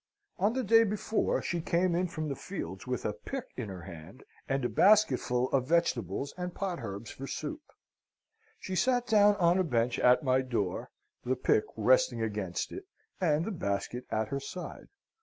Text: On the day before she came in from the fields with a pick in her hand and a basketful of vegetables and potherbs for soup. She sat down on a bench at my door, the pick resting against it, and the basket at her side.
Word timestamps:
On 0.39 0.53
the 0.53 0.63
day 0.63 0.83
before 0.83 1.43
she 1.43 1.61
came 1.61 1.93
in 1.93 2.07
from 2.07 2.27
the 2.27 2.35
fields 2.35 2.87
with 2.87 3.05
a 3.05 3.13
pick 3.13 3.43
in 3.55 3.69
her 3.69 3.83
hand 3.83 4.23
and 4.49 4.65
a 4.65 4.67
basketful 4.67 5.47
of 5.51 5.67
vegetables 5.67 6.33
and 6.39 6.55
potherbs 6.55 7.11
for 7.11 7.27
soup. 7.27 7.61
She 8.59 8.75
sat 8.75 9.05
down 9.05 9.35
on 9.35 9.59
a 9.59 9.63
bench 9.63 9.99
at 9.99 10.23
my 10.23 10.41
door, 10.41 10.89
the 11.23 11.35
pick 11.35 11.65
resting 11.77 12.19
against 12.19 12.71
it, 12.71 12.87
and 13.19 13.45
the 13.45 13.51
basket 13.51 14.07
at 14.09 14.29
her 14.29 14.39
side. 14.39 14.87